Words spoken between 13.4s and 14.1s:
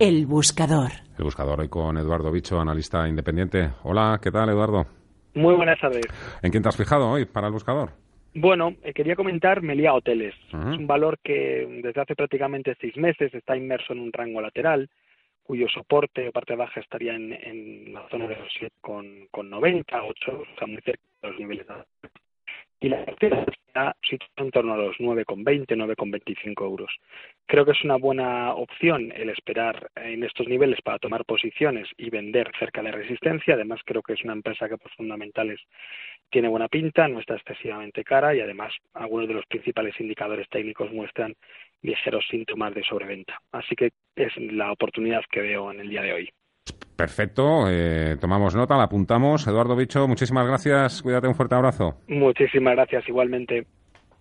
inmerso en un